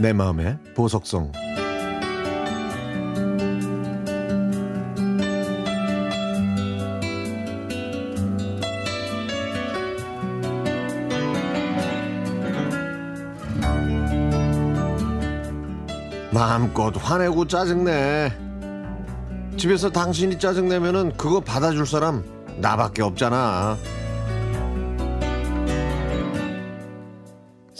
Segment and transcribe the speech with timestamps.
[0.00, 1.30] 내 마음의 보석성.
[16.32, 18.32] 마음껏 화내고 짜증내.
[19.58, 22.24] 집에서 당신이 짜증내면은 그거 받아줄 사람
[22.56, 23.76] 나밖에 없잖아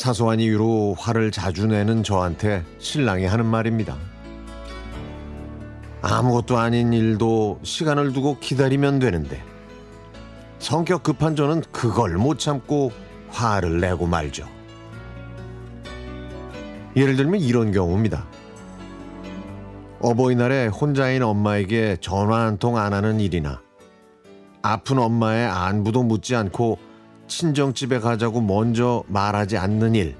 [0.01, 3.99] 사소한 이유로 화를 자주 내는 저한테 신랑이 하는 말입니다.
[6.01, 9.45] 아무것도 아닌 일도 시간을 두고 기다리면 되는데
[10.59, 12.93] 성격 급한 저는 그걸 못 참고
[13.29, 14.49] 화를 내고 말죠.
[16.97, 18.27] 예를 들면 이런 경우입니다.
[20.01, 23.61] 어버이날에 혼자인 엄마에게 전화 한 통 안 하는 일이나
[24.63, 26.79] 아픈 엄마의 안부도 묻지 않고
[27.31, 30.17] 친정집에 가자고 먼저 말하지 않는 일.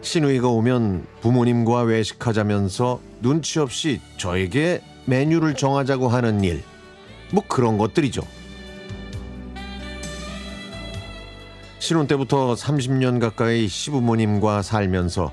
[0.00, 6.64] 신우이가 오면 부모님과 외식하자면서 눈치 없이 저에게 메뉴를 정하자고 하는 일.
[7.30, 8.22] 뭐 그런 것들이죠.
[11.78, 15.32] 신혼 때부터 30년 가까이 시부모님과 살면서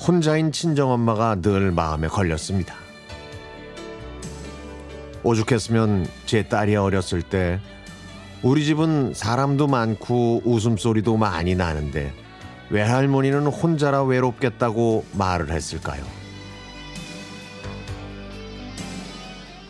[0.00, 2.74] 혼자인 친정엄마가 늘 마음에 걸렸습니다.
[5.22, 7.60] 오죽했으면 제 딸이 어렸을 때
[8.42, 12.12] 우리 집은 사람도 많고 웃음소리도 많이 나는데
[12.70, 16.02] 외할머니는 혼자라 외롭겠다고 말을 했을까요?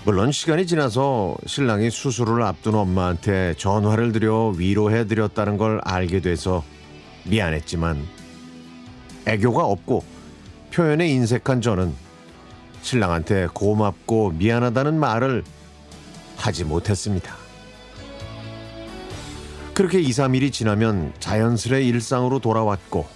[0.04, 6.62] 물론 시간이 지나서 신랑이 수술을 앞둔 엄마한테 전화를 드려 위로해 드렸다는 걸 알게 돼서
[7.24, 8.06] 미안했지만
[9.26, 10.04] 애교가 없고
[10.72, 11.92] 표현에 인색한 저는
[12.82, 15.44] 신랑한테 고맙고 미안하다는 말을
[16.36, 17.39] 하지 못했습니다.
[19.80, 23.08] 그렇게 2, 3일이 지나면 자연스레 일상으로 돌아왔고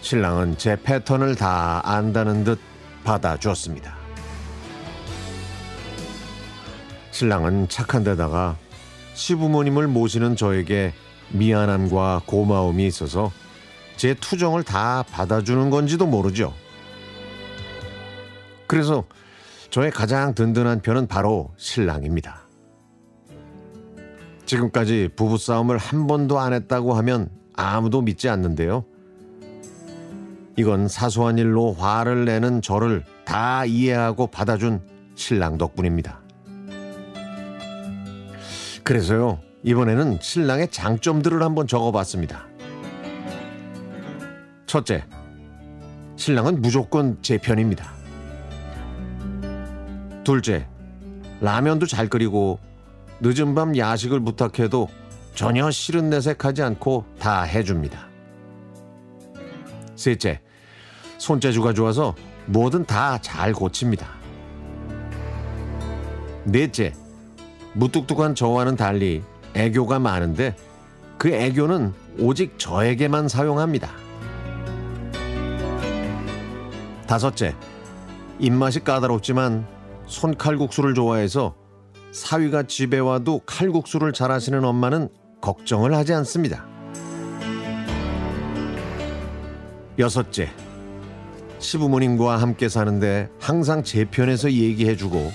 [0.00, 2.58] 신랑은 제 패턴을 다 안다는 듯
[3.04, 3.94] 받아주었습니다.
[7.10, 8.56] 신랑은 착한 데다가
[9.12, 10.94] 시부모님을 모시는 저에게
[11.32, 13.30] 미안함과 고마움이 있어서
[13.98, 16.54] 제 투정을 다 받아주는 건지도 모르죠.
[18.66, 19.04] 그래서
[19.68, 22.45] 저의 가장 든든한 편은 바로 신랑입니다.
[24.46, 28.84] 지금까지 부부싸움을 한 번도 안 했다고 하면 아무도 믿지 않는데요.
[30.56, 34.80] 이건 사소한 일로 화를 내는 저를 다 이해하고 받아준
[35.14, 36.20] 신랑 덕분입니다.
[38.82, 42.46] 그래서요, 이번에는 신랑의 장점들을 한번 적어봤습니다.
[44.66, 45.04] 첫째,
[46.16, 47.92] 신랑은 무조건 제 편입니다.
[50.24, 50.66] 둘째,
[51.40, 52.58] 라면도 잘 끓이고
[53.20, 54.88] 늦은 밤 야식을 부탁해도
[55.34, 58.08] 전혀 싫은 내색하지 않고 다 해줍니다.
[59.94, 60.40] 셋째,
[61.18, 62.14] 손재주가 좋아서
[62.46, 64.06] 뭐든 다 잘 고칩니다.
[66.44, 66.92] 넷째,
[67.74, 69.22] 무뚝뚝한 저와는 달리
[69.54, 70.54] 애교가 많은데
[71.18, 73.90] 그 애교는 오직 저에게만 사용합니다.
[77.06, 77.54] 다섯째,
[78.38, 79.66] 입맛이 까다롭지만
[80.06, 81.54] 손칼국수를 좋아해서
[82.12, 85.08] 사위가 집에 와도 칼국수를 잘하시는 엄마는
[85.40, 86.66] 걱정을 하지 않습니다.
[89.98, 90.50] 여섯째,
[91.58, 95.32] 시부모님과 함께 사는데 항상 제 편에서 얘기해주고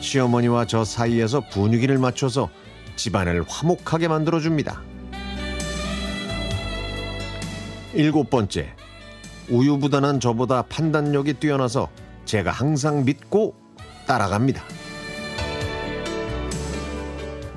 [0.00, 2.48] 시어머니와 저 사이에서 분위기를 맞춰서
[2.96, 4.80] 집안을 화목하게 만들어줍니다.
[7.94, 8.74] 일곱 번째,
[9.48, 11.88] 우유부단한 저보다 판단력이 뛰어나서
[12.24, 13.54] 제가 항상 믿고
[14.06, 14.62] 따라갑니다.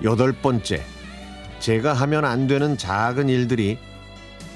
[0.01, 0.81] 여덟 번째,
[1.59, 3.77] 제가 하면 안 되는 작은 일들이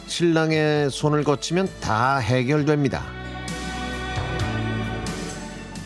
[0.07, 3.03] 신랑의 손을 거치면 다 해결됩니다.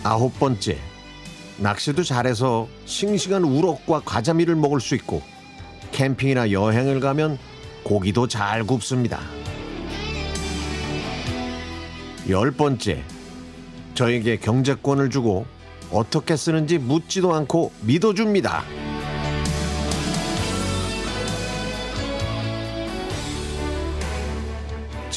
[0.04, 0.78] 아홉 번째,
[1.58, 5.24] 낚시도 잘해서 싱싱한 우럭과 가자미를 먹을 수 있고
[5.92, 7.40] 캠핑이나 여행을 가면
[7.84, 9.20] 고기도 잘 굽습니다.
[12.30, 13.04] 열 번째,
[13.96, 15.48] 저에게 경제권을 주고
[15.92, 18.64] 어떻게 쓰는지 묻지도 않고 믿어줍니다.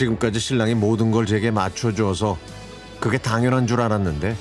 [0.01, 2.39] 지금까지 신랑이 모든 걸 제게 맞춰줘서
[3.01, 4.35] 그게 당연한 줄 알았는데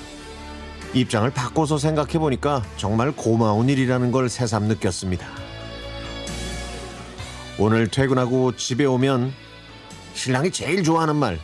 [0.94, 5.26] 입장을 바꿔서 생각해 보니까 정말 고마운 일이라는 걸 새삼 느꼈습니다.
[7.58, 9.34] 오늘 퇴근하고 집에 오면
[10.14, 11.38] 신랑이 제일 좋아하는 말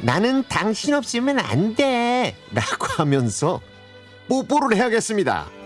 [0.00, 2.34] 나는 당신 없으면 안 돼.
[2.52, 3.60] 라고 하면서
[4.28, 5.59] 뽀뽀를 해야겠습니다.